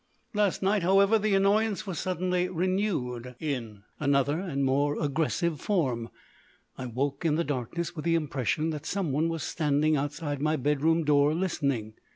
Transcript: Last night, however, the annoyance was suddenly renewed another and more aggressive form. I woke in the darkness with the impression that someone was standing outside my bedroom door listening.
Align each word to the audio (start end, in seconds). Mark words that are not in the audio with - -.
Last 0.33 0.63
night, 0.63 0.81
however, 0.81 1.19
the 1.19 1.35
annoyance 1.35 1.85
was 1.85 1.99
suddenly 1.99 2.49
renewed 2.49 3.35
another 3.99 4.39
and 4.39 4.65
more 4.65 4.99
aggressive 4.99 5.61
form. 5.61 6.09
I 6.75 6.87
woke 6.87 7.23
in 7.23 7.35
the 7.35 7.43
darkness 7.43 7.95
with 7.95 8.05
the 8.05 8.15
impression 8.15 8.71
that 8.71 8.87
someone 8.87 9.29
was 9.29 9.43
standing 9.43 9.95
outside 9.95 10.41
my 10.41 10.55
bedroom 10.55 11.03
door 11.03 11.35
listening. 11.35 11.93